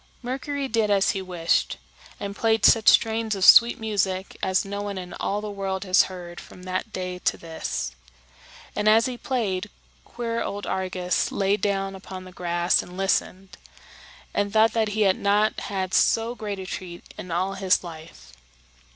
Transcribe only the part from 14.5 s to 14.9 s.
thought that